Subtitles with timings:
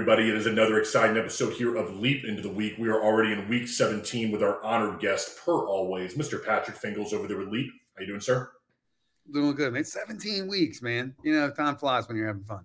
[0.00, 0.30] everybody.
[0.30, 2.74] It is another exciting episode here of Leap into the Week.
[2.78, 6.42] We are already in week 17 with our honored guest, per always, Mr.
[6.42, 7.70] Patrick Fingles over there with Leap.
[7.94, 8.50] How you doing, sir?
[9.30, 9.84] Doing good, man.
[9.84, 11.14] 17 weeks, man.
[11.22, 12.64] You know, time flies when you're having fun.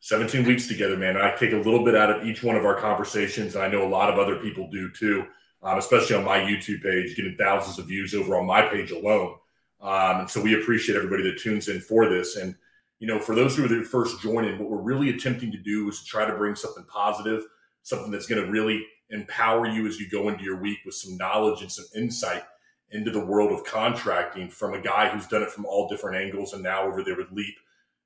[0.00, 1.16] 17 weeks together, man.
[1.16, 3.86] I take a little bit out of each one of our conversations, and I know
[3.86, 5.24] a lot of other people do too,
[5.62, 9.36] um, especially on my YouTube page, getting thousands of views over on my page alone.
[9.80, 12.34] Um, and so we appreciate everybody that tunes in for this.
[12.34, 12.56] And
[13.02, 16.04] you know, for those who are first joining, what we're really attempting to do is
[16.04, 17.42] try to bring something positive,
[17.82, 21.16] something that's going to really empower you as you go into your week with some
[21.16, 22.44] knowledge and some insight
[22.92, 26.52] into the world of contracting from a guy who's done it from all different angles
[26.52, 27.56] and now over there with Leap.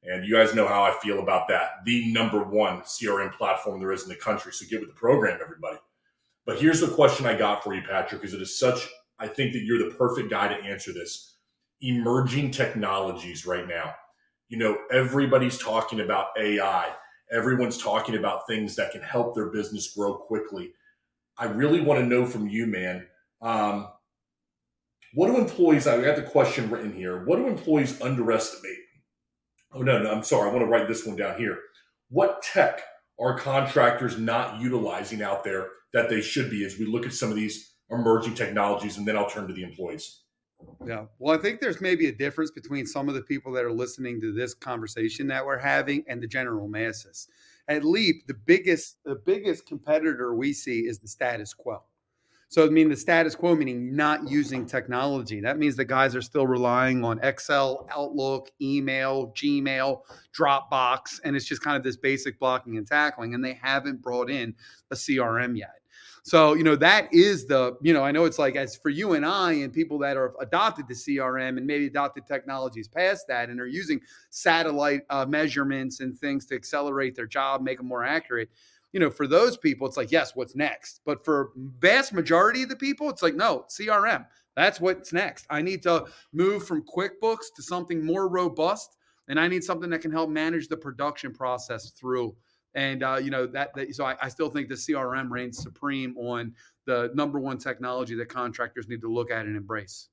[0.03, 1.85] And you guys know how I feel about that.
[1.85, 4.51] The number one CRM platform there is in the country.
[4.55, 5.77] So get with the program, everybody.
[6.47, 8.89] But here's the question I got for you, Patrick, because it is such,
[9.19, 11.35] I think that you're the perfect guy to answer this.
[11.83, 13.95] Emerging technologies right now
[14.49, 16.93] you know, everybody's talking about AI.
[17.33, 20.73] Everyone's talking about things that can help their business grow quickly.
[21.39, 23.07] I really want to know from you, man.
[23.43, 23.89] Um,
[25.15, 25.87] what do employees?
[25.87, 27.25] I got the question written here.
[27.25, 28.79] What do employees underestimate?
[29.73, 30.49] Oh no, no, I'm sorry.
[30.49, 31.59] I want to write this one down here.
[32.09, 32.83] What tech
[33.19, 36.65] are contractors not utilizing out there that they should be?
[36.65, 39.63] As we look at some of these emerging technologies, and then I'll turn to the
[39.63, 40.23] employees.
[40.87, 41.07] Yeah.
[41.19, 44.21] Well, I think there's maybe a difference between some of the people that are listening
[44.21, 47.29] to this conversation that we're having and the general masses.
[47.69, 51.83] At Leap, the biggest the biggest competitor we see is the status quo.
[52.49, 55.41] So I mean the status quo meaning not using technology.
[55.41, 60.03] That means the guys are still relying on Excel, Outlook, email, Gmail,
[60.39, 64.31] Dropbox, and it's just kind of this basic blocking and tackling, and they haven't brought
[64.31, 64.55] in
[64.93, 65.81] a CRM yet.
[66.27, 69.13] So, you know, that is the, you know, I know it's like as for you
[69.13, 73.49] and I and people that are adopted the CRM and maybe adopted technologies past that
[73.49, 74.01] and are using
[74.31, 78.49] satellite uh, measurements and things to accelerate their job, make them more accurate.
[78.93, 81.01] You know, for those people, it's like, yes, what's next?
[81.07, 84.27] But for vast majority of the people, it's like, no, CRM.
[84.57, 85.47] That's what's next.
[85.49, 88.97] I need to move from QuickBooks to something more robust,
[89.29, 92.35] and I need something that can help manage the production process through
[92.77, 96.17] and uh, you know that, that so I, I, still think the CRM reigns supreme
[96.19, 96.53] on
[96.85, 100.09] the number one technology that contractors need to look at and embrace.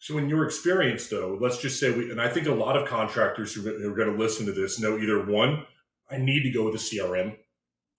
[0.00, 2.88] So, in your experience, though, let's just say, we, and I think a lot of
[2.88, 5.64] contractors who are going to listen to this know either one,
[6.10, 7.36] I need to go with a CRM,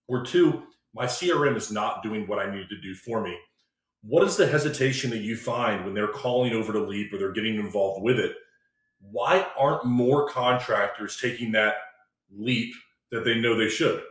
[0.08, 0.64] or two,
[0.94, 3.36] my CRM is not doing what I need to do for me.
[4.02, 7.32] What is the hesitation that you find when they're calling over to Leap or they're
[7.32, 8.34] getting involved with it?
[9.00, 11.74] Why aren't more contractors taking that
[12.34, 12.72] leap
[13.10, 14.02] that they know they should?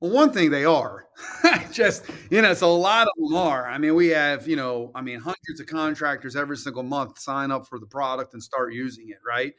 [0.00, 1.06] Well, one thing they are
[1.72, 3.66] just, you know, so a lot of them are.
[3.66, 7.50] I mean, we have, you know, I mean, hundreds of contractors every single month sign
[7.50, 9.54] up for the product and start using it, right?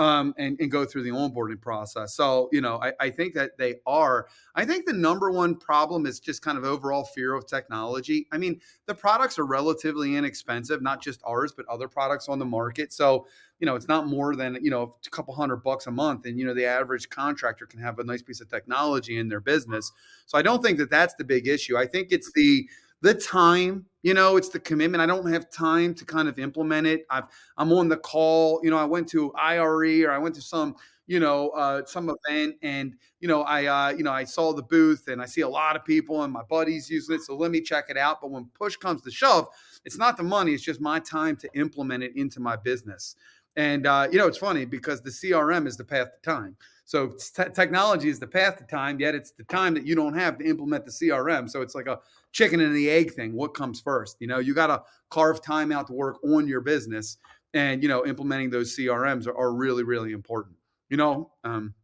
[0.00, 2.14] Um, and, and go through the onboarding process.
[2.14, 4.28] So, you know, I, I think that they are.
[4.54, 8.26] I think the number one problem is just kind of overall fear of technology.
[8.32, 12.46] I mean, the products are relatively inexpensive, not just ours, but other products on the
[12.46, 12.94] market.
[12.94, 13.26] So,
[13.58, 16.24] you know, it's not more than, you know, a couple hundred bucks a month.
[16.24, 19.40] And, you know, the average contractor can have a nice piece of technology in their
[19.40, 19.92] business.
[20.24, 21.76] So I don't think that that's the big issue.
[21.76, 22.66] I think it's the,
[23.02, 25.02] the time you know it's the commitment.
[25.02, 27.04] I don't have time to kind of implement it.
[27.10, 27.24] I've,
[27.56, 30.74] i'm on the call you know i went to IRE or i went to some
[31.06, 34.62] you know uh, some event and you know i uh, you know i saw the
[34.62, 37.50] booth and i see a lot of people and my buddies using it so let
[37.50, 38.20] me check it out.
[38.20, 39.48] But when push comes to shove
[39.84, 43.16] it's not the money it's just my time to implement it into my business.
[43.56, 46.56] And uh, you know it's funny because the crm is the path to time
[46.90, 50.12] so t- technology is the path to time, yet it's the time that you don't
[50.12, 51.48] have to implement the CRM.
[51.48, 52.00] So it's like a
[52.32, 53.32] chicken and the egg thing.
[53.32, 54.16] What comes first?
[54.18, 57.18] You know, you got to carve time out to work on your business,
[57.54, 60.56] and you know, implementing those CRMs are, are really, really important.
[60.88, 61.30] You know.
[61.44, 61.74] Um,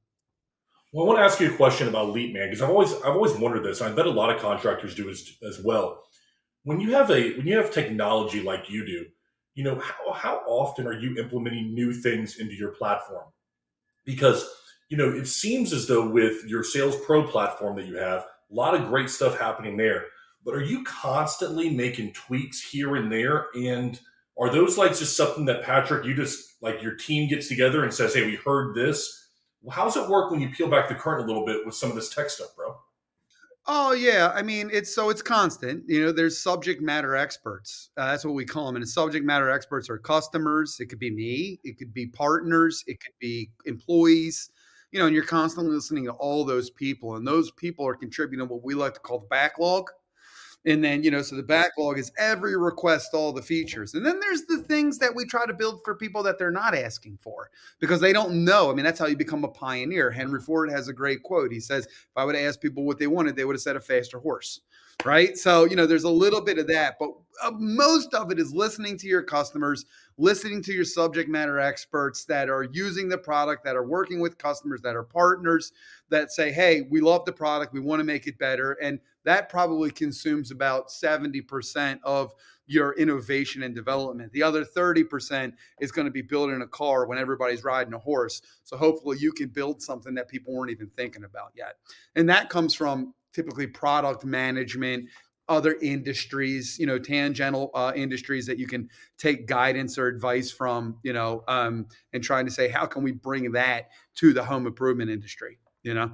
[0.92, 3.14] well, I want to ask you a question about Leap, man, because I've always I've
[3.14, 3.80] always wondered this.
[3.80, 6.02] I bet a lot of contractors do as as well.
[6.64, 9.06] When you have a when you have technology like you do,
[9.54, 13.26] you know how how often are you implementing new things into your platform?
[14.04, 14.48] Because
[14.88, 18.54] you know, it seems as though with your Sales Pro platform that you have, a
[18.54, 20.06] lot of great stuff happening there.
[20.44, 23.46] But are you constantly making tweaks here and there?
[23.56, 23.98] And
[24.38, 27.92] are those like just something that Patrick, you just like your team gets together and
[27.92, 29.24] says, "Hey, we heard this."
[29.70, 31.90] How does it work when you peel back the curtain a little bit with some
[31.90, 32.76] of this tech stuff, bro?
[33.66, 35.82] Oh yeah, I mean it's so it's constant.
[35.88, 37.90] You know, there's subject matter experts.
[37.96, 38.76] Uh, that's what we call them.
[38.76, 40.76] And the subject matter experts are customers.
[40.78, 41.58] It could be me.
[41.64, 42.84] It could be partners.
[42.86, 44.50] It could be employees
[44.92, 48.48] you know, and you're constantly listening to all those people, and those people are contributing
[48.48, 49.90] what we like to call the backlog.
[50.66, 53.94] And then, you know, so the backlog is every request, all the features.
[53.94, 56.74] And then there's the things that we try to build for people that they're not
[56.74, 58.70] asking for because they don't know.
[58.70, 60.10] I mean, that's how you become a pioneer.
[60.10, 61.52] Henry Ford has a great quote.
[61.52, 63.76] He says, if I would have asked people what they wanted, they would have said
[63.76, 64.60] a faster horse.
[65.04, 65.36] Right.
[65.36, 67.10] So, you know, there's a little bit of that, but
[67.44, 69.84] uh, most of it is listening to your customers,
[70.16, 74.38] listening to your subject matter experts that are using the product, that are working with
[74.38, 75.72] customers, that are partners
[76.08, 78.72] that say, hey, we love the product, we want to make it better.
[78.82, 82.32] And that probably consumes about 70% of
[82.66, 84.32] your innovation and development.
[84.32, 88.40] The other 30% is going to be building a car when everybody's riding a horse.
[88.62, 91.74] So hopefully you can build something that people weren't even thinking about yet.
[92.14, 95.08] And that comes from typically product management
[95.48, 98.88] other industries, you know, tangential uh, industries that you can
[99.18, 103.12] take guidance or advice from, you know, um, and trying to say, how can we
[103.12, 106.10] bring that to the home improvement industry, you know?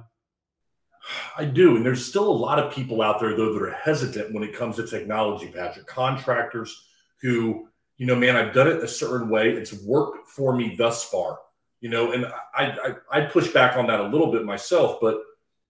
[1.37, 1.75] I do.
[1.75, 4.55] And there's still a lot of people out there, though, that are hesitant when it
[4.55, 5.87] comes to technology, Patrick.
[5.87, 6.87] Contractors
[7.21, 7.67] who,
[7.97, 9.49] you know, man, I've done it a certain way.
[9.49, 11.39] It's worked for me thus far,
[11.79, 15.21] you know, and I, I, I push back on that a little bit myself, but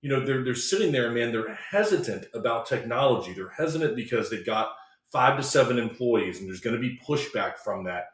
[0.03, 1.31] you know, they're they're sitting there, man.
[1.31, 3.31] They're hesitant about technology.
[3.31, 4.73] They're hesitant because they've got
[5.13, 8.07] five to seven employees, and there's going to be pushback from that.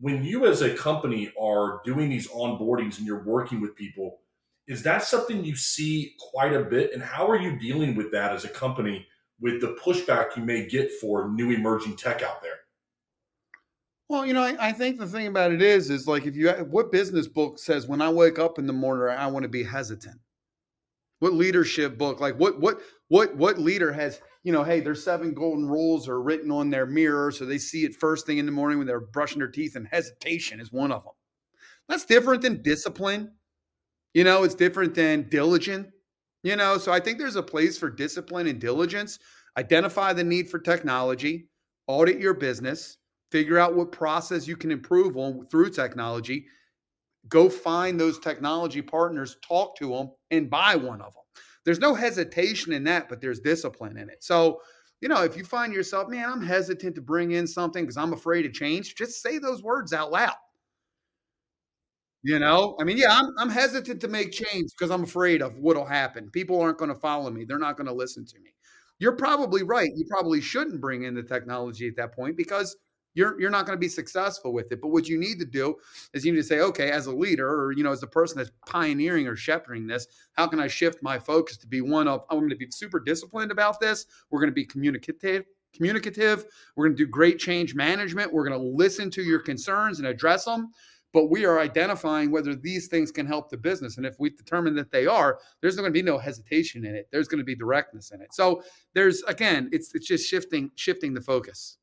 [0.00, 4.18] When you, as a company, are doing these onboardings and you're working with people,
[4.70, 6.94] is that something you see quite a bit?
[6.94, 9.04] And how are you dealing with that as a company
[9.40, 12.60] with the pushback you may get for new emerging tech out there?
[14.08, 16.50] Well, you know, I, I, think the thing about it is, is like if you
[16.70, 19.64] what business book says when I wake up in the morning, I want to be
[19.64, 20.20] hesitant.
[21.18, 22.20] What leadership book?
[22.20, 24.62] Like what what what what leader has you know?
[24.62, 28.24] Hey, there's seven golden rules are written on their mirror, so they see it first
[28.24, 31.12] thing in the morning when they're brushing their teeth, and hesitation is one of them.
[31.88, 33.32] That's different than discipline.
[34.14, 35.88] You know, it's different than diligent.
[36.42, 39.18] You know, so I think there's a place for discipline and diligence.
[39.58, 41.48] Identify the need for technology,
[41.86, 42.96] audit your business,
[43.30, 46.46] figure out what process you can improve on through technology,
[47.28, 51.22] go find those technology partners, talk to them, and buy one of them.
[51.64, 54.24] There's no hesitation in that, but there's discipline in it.
[54.24, 54.60] So,
[55.00, 58.12] you know, if you find yourself, man, I'm hesitant to bring in something because I'm
[58.12, 60.34] afraid of change, just say those words out loud.
[62.22, 65.56] You know, I mean, yeah, I'm, I'm hesitant to make change because I'm afraid of
[65.56, 66.30] what'll happen.
[66.30, 67.44] People aren't going to follow me.
[67.44, 68.50] They're not going to listen to me.
[68.98, 69.90] You're probably right.
[69.96, 72.76] You probably shouldn't bring in the technology at that point because
[73.14, 74.80] you're you're not going to be successful with it.
[74.80, 75.76] But what you need to do
[76.12, 78.38] is you need to say, okay, as a leader, or you know, as the person
[78.38, 82.24] that's pioneering or shepherding this, how can I shift my focus to be one of
[82.30, 84.06] I'm going to be super disciplined about this.
[84.30, 85.44] We're going to be communicative,
[85.74, 86.44] communicative.
[86.76, 88.32] We're going to do great change management.
[88.32, 90.70] We're going to listen to your concerns and address them.
[91.12, 93.96] But we are identifying whether these things can help the business.
[93.96, 97.08] And if we determine that they are, there's going to be no hesitation in it.
[97.10, 98.32] There's going to be directness in it.
[98.32, 98.62] So
[98.94, 101.78] there's again, it's it's just shifting shifting the focus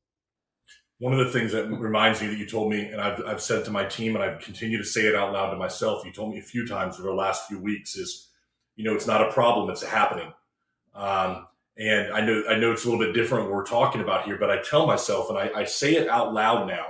[0.98, 3.64] one of the things that reminds me that you told me, and I've, I've said
[3.66, 6.32] to my team, and I've continued to say it out loud to myself, you told
[6.32, 8.28] me a few times over the last few weeks is,
[8.74, 10.32] you know, it's not a problem, it's a happening.
[10.94, 11.46] Um,
[11.76, 14.36] and I know, I know it's a little bit different what we're talking about here,
[14.38, 16.86] but I tell myself, and I, I say it out loud now,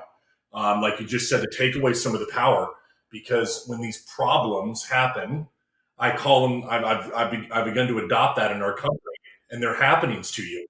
[0.52, 2.70] um, like you just said, to take away some of the power,
[3.10, 5.46] because when these problems happen,
[5.98, 9.00] I call them, I've, I've, I've, I've begun to adopt that in our company,
[9.50, 10.66] and they're happenings to you.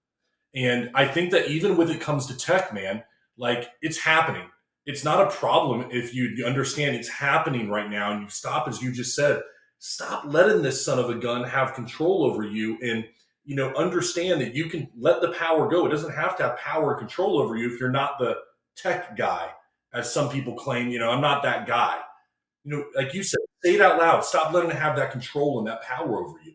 [0.54, 3.02] And I think that even when it comes to tech, man,
[3.36, 4.48] like it's happening.
[4.86, 8.82] It's not a problem if you understand it's happening right now and you stop, as
[8.82, 9.42] you just said,
[9.78, 13.04] stop letting this son of a gun have control over you and
[13.44, 15.86] you know understand that you can let the power go.
[15.86, 18.36] It doesn't have to have power control over you if you're not the
[18.76, 19.50] tech guy,
[19.92, 21.98] as some people claim, you know, I'm not that guy.
[22.64, 24.24] You know, like you said, say it out loud.
[24.24, 26.54] Stop letting it have that control and that power over you.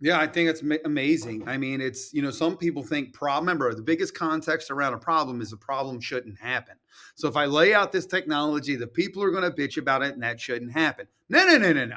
[0.00, 1.48] Yeah, I think it's amazing.
[1.48, 3.46] I mean, it's, you know, some people think problem.
[3.46, 6.76] Remember, the biggest context around a problem is a problem shouldn't happen.
[7.16, 10.14] So if I lay out this technology, the people are going to bitch about it
[10.14, 11.08] and that shouldn't happen.
[11.28, 11.96] No, no, no, no, no.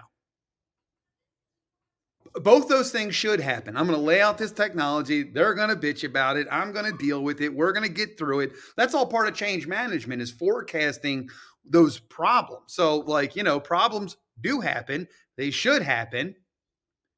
[2.35, 3.75] Both those things should happen.
[3.75, 5.23] I'm going to lay out this technology.
[5.23, 6.47] They're going to bitch about it.
[6.49, 7.53] I'm going to deal with it.
[7.53, 8.53] We're going to get through it.
[8.77, 11.29] That's all part of change management is forecasting
[11.65, 12.73] those problems.
[12.73, 15.07] So, like, you know, problems do happen.
[15.37, 16.35] They should happen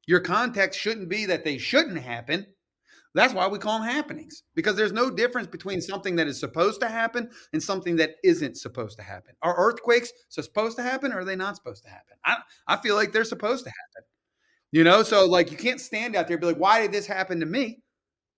[0.06, 2.46] your context shouldn't be that they shouldn't happen.
[3.14, 6.80] That's why we call them happenings because there's no difference between something that is supposed
[6.80, 9.34] to happen and something that isn't supposed to happen.
[9.42, 12.16] Are earthquakes supposed to happen or are they not supposed to happen?
[12.24, 14.08] I, I feel like they're supposed to happen.
[14.74, 17.06] You know, so like you can't stand out there and be like, why did this
[17.06, 17.78] happen to me?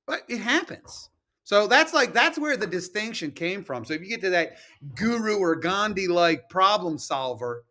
[0.07, 1.09] But it happens.
[1.45, 3.87] So that's like that's where the distinction came from.
[3.87, 4.59] So if you get to that
[4.95, 7.64] guru or Gandhi like problem solver,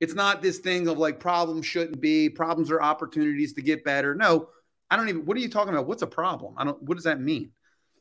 [0.00, 4.14] it's not this thing of like problems shouldn't be, problems are opportunities to get better.
[4.14, 4.48] No,
[4.90, 5.86] I don't even what are you talking about?
[5.86, 6.54] What's a problem?
[6.56, 7.50] I don't what does that mean?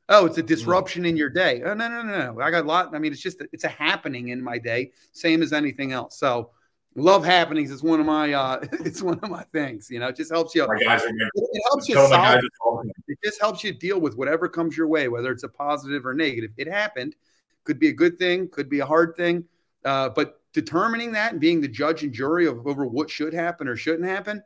[0.08, 1.10] Oh, it's a disruption mm.
[1.10, 1.62] in your day.
[1.66, 2.42] Oh, no, no, no, no.
[2.42, 2.96] I got a lot.
[2.96, 6.18] I mean, it's just, it's a happening in my day, same as anything else.
[6.18, 6.52] So
[6.96, 10.16] love happenings is one of my, uh, it's one of my things, you know, it
[10.16, 10.64] just helps you.
[10.64, 15.08] It, it helps you solve, it just helps you deal with whatever comes your way,
[15.08, 16.52] whether it's a positive or negative.
[16.58, 17.16] It happened.
[17.64, 19.46] Could be a good thing, could be a hard thing.
[19.84, 23.68] Uh, but determining that and being the judge and jury of over what should happen
[23.68, 24.44] or shouldn't happen,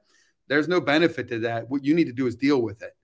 [0.48, 1.70] there's no benefit to that.
[1.70, 2.96] What you need to do is deal with it.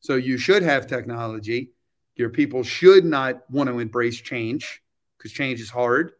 [0.00, 1.72] So you should have technology
[2.16, 4.82] your people should not want to embrace change
[5.16, 6.12] because change is hard.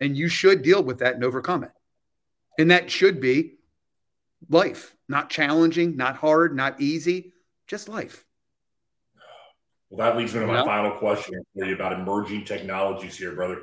[0.00, 1.70] And you should deal with that and overcome it.
[2.58, 3.54] And that should be
[4.48, 7.32] life, not challenging, not hard, not easy,
[7.66, 8.24] just life.
[9.90, 13.62] Well, that leads me to my final question for you about emerging technologies here, brother.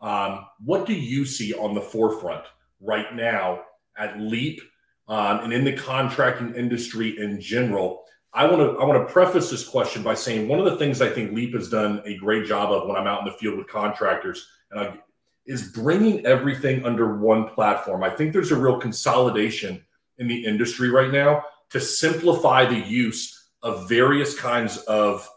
[0.00, 2.44] Um, what do you see on the forefront
[2.80, 3.62] right now
[3.96, 4.60] at Leap
[5.08, 9.48] um, and in the contracting industry in general I want to I want to preface
[9.48, 12.46] this question by saying one of the things I think Leap has done a great
[12.46, 14.98] job of when I'm out in the field with contractors and I,
[15.46, 18.02] is bringing everything under one platform.
[18.02, 19.84] I think there's a real consolidation
[20.18, 25.28] in the industry right now to simplify the use of various kinds of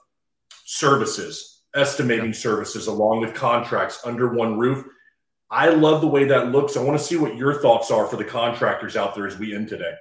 [0.65, 2.33] services, estimating yeah.
[2.33, 4.85] services along with contracts under one roof.
[5.49, 6.75] I love the way that looks.
[6.75, 9.55] I want to see what your thoughts are for the contractors out there as we
[9.55, 9.93] end today.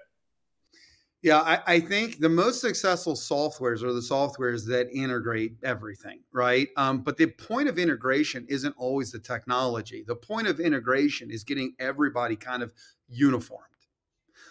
[1.22, 6.68] Yeah, I, I, think the most successful softwares are the softwares that integrate everything, right?
[6.76, 10.04] Um, but the point of integration isn't always the technology.
[10.06, 12.72] The point of integration is getting everybody kind of
[13.08, 13.64] uniformed.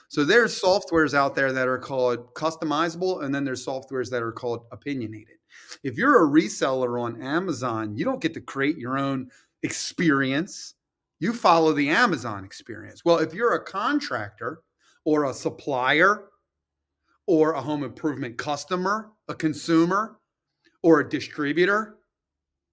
[0.08, 4.32] So there's softwares out there that are called customizable, and then there's softwares that are
[4.32, 5.38] called opinionated.
[5.84, 9.30] If you're a reseller on Amazon, you don't get to create your own
[9.64, 10.76] experience.
[11.20, 13.04] You follow the Amazon experience.
[13.06, 14.62] Well, if you're a contractor
[15.06, 16.26] or a supplier
[17.28, 20.20] or a home improvement customer, a consumer,
[20.84, 21.98] or a distributor,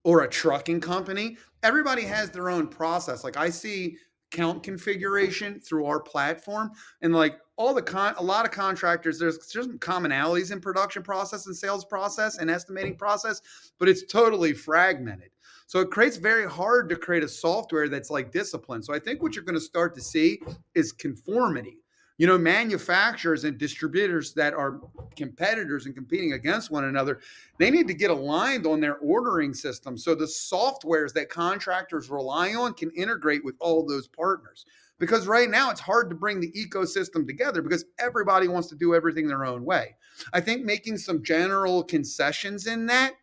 [0.04, 1.36] or a trucking company.
[1.62, 3.24] Everybody has their own process.
[3.24, 3.96] Like I see
[4.32, 6.70] count configuration through our platform
[7.02, 11.02] and like all the con a lot of contractors there's there's some commonalities in production
[11.02, 13.42] process and sales process and estimating process
[13.78, 15.28] but it's totally fragmented
[15.66, 19.22] so it creates very hard to create a software that's like discipline so i think
[19.22, 20.40] what you're going to start to see
[20.74, 21.81] is conformity
[22.22, 24.80] you know, manufacturers and distributors that are
[25.16, 27.18] competitors and competing against one another,
[27.58, 29.98] they need to get aligned on their ordering system.
[29.98, 34.64] So the softwares that contractors rely on can integrate with all those partners.
[35.00, 38.94] Because right now it's hard to bring the ecosystem together because everybody wants to do
[38.94, 39.96] everything their own way.
[40.32, 43.14] I think making some general concessions in that,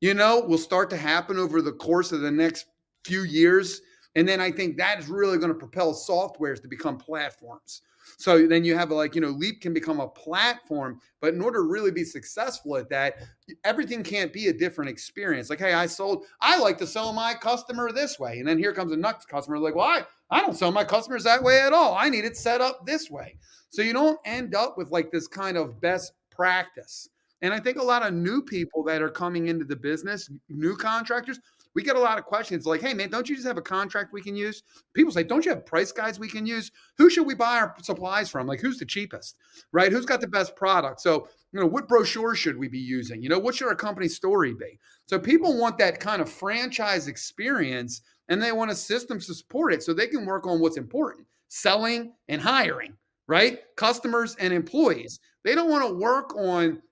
[0.00, 2.66] you know, will start to happen over the course of the next
[3.04, 3.80] few years.
[4.16, 7.82] And then I think that is really going to propel softwares to become platforms.
[8.16, 11.58] So then you have like, you know, Leap can become a platform, but in order
[11.58, 13.16] to really be successful at that,
[13.64, 15.50] everything can't be a different experience.
[15.50, 18.38] Like, hey, I sold, I like to sell my customer this way.
[18.38, 21.24] And then here comes a next customer, like, well, I, I don't sell my customers
[21.24, 21.94] that way at all.
[21.94, 23.36] I need it set up this way.
[23.70, 27.08] So you don't end up with like this kind of best practice.
[27.42, 30.76] And I think a lot of new people that are coming into the business, new
[30.76, 31.38] contractors,
[31.78, 34.12] we get a lot of questions like, hey, man, don't you just have a contract
[34.12, 34.64] we can use?
[34.94, 36.72] People say, don't you have price guides we can use?
[36.96, 38.48] Who should we buy our supplies from?
[38.48, 39.36] Like, who's the cheapest,
[39.70, 39.92] right?
[39.92, 41.00] Who's got the best product?
[41.00, 43.22] So, you know, what brochure should we be using?
[43.22, 44.76] You know, what should our company story be?
[45.06, 49.72] So, people want that kind of franchise experience and they want a system to support
[49.72, 52.92] it so they can work on what's important selling and hiring,
[53.28, 53.60] right?
[53.76, 55.20] Customers and employees.
[55.44, 56.82] They don't want to work on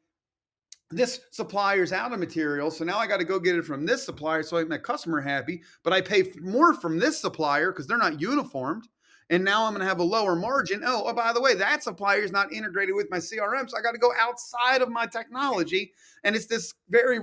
[0.91, 2.71] this supplier's out of material.
[2.71, 4.79] So now I got to go get it from this supplier so I make my
[4.79, 5.63] customer happy.
[5.83, 8.89] But I pay more from this supplier because they're not uniformed.
[9.29, 10.83] And now I'm going to have a lower margin.
[10.85, 13.69] Oh, oh, by the way, that supplier is not integrated with my CRM.
[13.69, 15.93] So I got to go outside of my technology.
[16.23, 17.21] And it's this very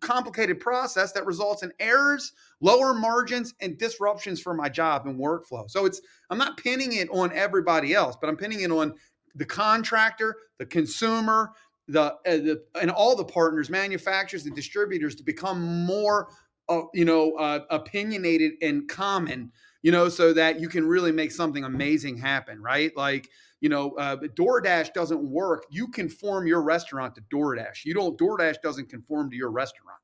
[0.00, 5.70] complicated process that results in errors, lower margins, and disruptions for my job and workflow.
[5.70, 8.94] So it's, I'm not pinning it on everybody else, but I'm pinning it on
[9.34, 11.52] the contractor, the consumer,
[11.88, 16.28] the, uh, the and all the partners, manufacturers and distributors to become more,
[16.68, 19.50] uh, you know, uh, opinionated and common,
[19.82, 22.94] you know, so that you can really make something amazing happen, right?
[22.96, 23.28] Like,
[23.60, 25.64] you know, uh, DoorDash doesn't work.
[25.70, 27.84] You conform your restaurant to DoorDash.
[27.84, 28.18] You don't.
[28.18, 29.98] DoorDash doesn't conform to your restaurant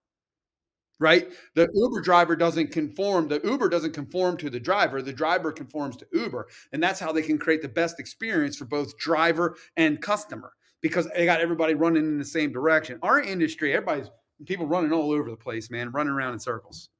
[1.00, 1.32] right?
[1.54, 5.96] The Uber driver doesn't conform, the Uber doesn't conform to the driver, the driver conforms
[5.96, 6.46] to Uber.
[6.72, 10.52] And that's how they can create the best experience for both driver and customer
[10.84, 12.98] because they got everybody running in the same direction.
[13.02, 14.10] Our industry, everybody's
[14.44, 16.90] people running all over the place, man, running around in circles.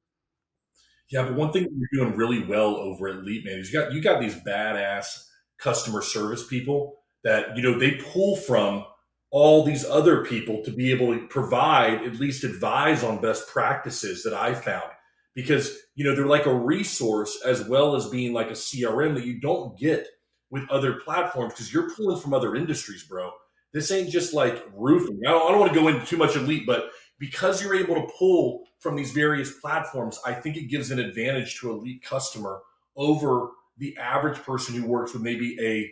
[1.11, 3.93] Yeah, but one thing you're doing really well over at Leap, man, is you got
[3.93, 5.25] you got these badass
[5.59, 8.83] customer service people that you know they pull from
[9.29, 14.23] all these other people to be able to provide at least advise on best practices
[14.23, 14.89] that I found
[15.35, 19.27] because you know they're like a resource as well as being like a CRM that
[19.27, 20.07] you don't get
[20.49, 23.31] with other platforms because you're pulling from other industries, bro.
[23.73, 25.19] This ain't just like roofing.
[25.27, 27.95] I don't, I don't want to go into too much elite, but because you're able
[27.95, 32.61] to pull from these various platforms, I think it gives an advantage to elite customer
[32.95, 35.91] over the average person who works with maybe a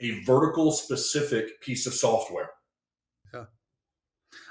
[0.00, 2.50] a vertical specific piece of software.
[3.32, 3.44] Yeah.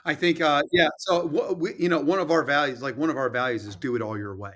[0.06, 0.88] I think, uh, yeah.
[1.00, 3.96] So, we, you know, one of our values, like one of our values is do
[3.96, 4.54] it all your way.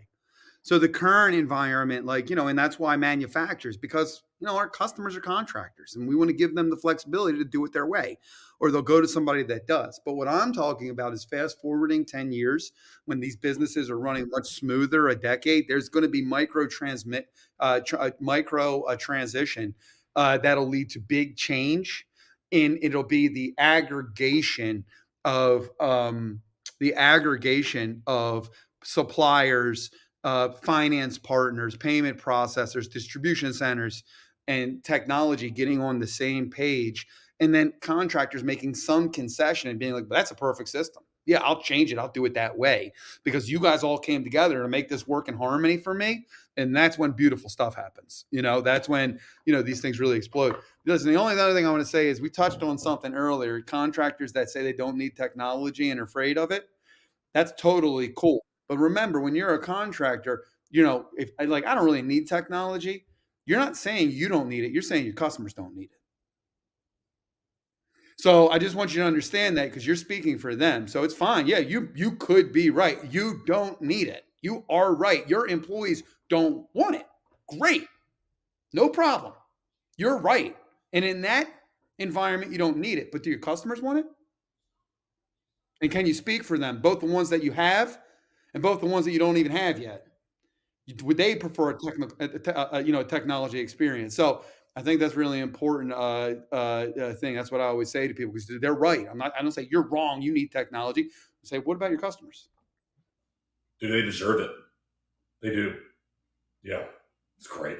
[0.67, 4.67] So the current environment, like, you know, and that's why manufacturers, because, you know, our
[4.67, 7.85] customers are contractors and we want to give them the flexibility to do it their
[7.85, 8.17] way,
[8.59, 10.01] or they'll go to somebody that does.
[10.03, 12.73] But what I'm talking about is fast forwarding 10 years
[13.05, 17.29] when these businesses are running much smoother, a decade, there's going to be micro transmit,
[17.61, 19.73] uh, tr- uh, micro uh, transition
[20.17, 22.05] uh, that'll lead to big change.
[22.51, 24.83] And it'll be the aggregation
[25.23, 26.41] of um,
[26.81, 28.49] the aggregation of
[28.83, 29.91] suppliers,
[30.23, 34.03] uh, finance partners, payment processors, distribution centers,
[34.47, 37.07] and technology getting on the same page,
[37.39, 41.03] and then contractors making some concession and being like, "That's a perfect system.
[41.25, 41.97] Yeah, I'll change it.
[41.97, 42.93] I'll do it that way
[43.23, 46.75] because you guys all came together to make this work in harmony for me." And
[46.75, 48.25] that's when beautiful stuff happens.
[48.31, 50.55] You know, that's when you know these things really explode.
[50.85, 53.61] Listen, the only other thing I want to say is we touched on something earlier.
[53.61, 56.69] Contractors that say they don't need technology and are afraid of it.
[57.33, 61.85] That's totally cool but remember, when you're a contractor, you know, if like I don't
[61.85, 63.05] really need technology,
[63.45, 64.71] you're not saying you don't need it.
[64.71, 65.91] You're saying your customers don't need it.
[68.17, 70.87] So I just want you to understand that because you're speaking for them.
[70.87, 71.47] So it's fine.
[71.47, 72.99] Yeah, you you could be right.
[73.11, 74.23] You don't need it.
[74.41, 75.27] You are right.
[75.29, 77.05] Your employees don't want it.
[77.57, 77.87] Great.
[78.73, 79.33] No problem.
[79.97, 80.55] You're right.
[80.93, 81.47] And in that
[81.99, 83.11] environment, you don't need it.
[83.11, 84.05] But do your customers want it?
[85.81, 87.99] And can you speak for them, both the ones that you have
[88.53, 90.07] and both the ones that you don't even have yet.
[91.03, 94.15] Would they prefer a technical, you know, technology experience?
[94.15, 94.43] So
[94.77, 97.35] I think that's really important uh, uh, uh, thing.
[97.35, 99.07] That's what I always say to people because they're right.
[99.09, 99.33] I'm not.
[99.37, 100.21] I don't say you're wrong.
[100.21, 101.01] You need technology.
[101.03, 102.49] I say, what about your customers?
[103.81, 104.51] Do they deserve it?
[105.41, 105.75] They do.
[106.63, 106.83] Yeah,
[107.37, 107.79] it's great.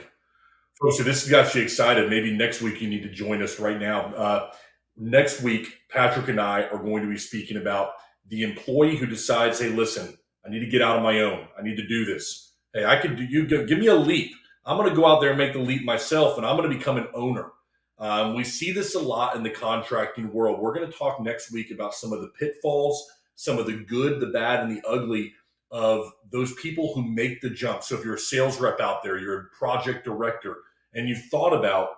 [0.81, 2.09] Folks, so this got you excited.
[2.09, 4.13] Maybe next week you need to join us right now.
[4.15, 4.51] Uh,
[4.95, 7.91] next week, Patrick and I are going to be speaking about
[8.27, 11.47] the employee who decides, hey, listen, I need to get out on my own.
[11.59, 12.53] I need to do this.
[12.73, 14.31] Hey, I can do you give me a leap.
[14.65, 16.77] I'm going to go out there and make the leap myself, and I'm going to
[16.77, 17.51] become an owner.
[17.99, 20.59] Um, we see this a lot in the contracting world.
[20.59, 24.19] We're going to talk next week about some of the pitfalls, some of the good,
[24.19, 25.33] the bad, and the ugly
[25.71, 27.83] of those people who make the jump.
[27.83, 30.57] So if you're a sales rep out there, you're a project director,
[30.93, 31.89] and you've thought about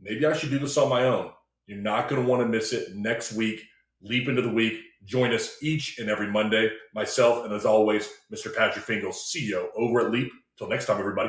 [0.00, 1.30] maybe I should do this on my own,
[1.66, 3.62] you're not going to want to miss it next week.
[4.02, 4.80] Leap into the week.
[5.04, 6.70] Join us each and every Monday.
[6.94, 8.54] Myself, and as always, Mr.
[8.54, 10.32] Patrick Fingles, CEO over at Leap.
[10.56, 11.28] Till next time, everybody.